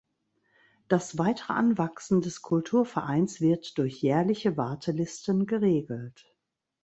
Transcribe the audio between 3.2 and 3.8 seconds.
wird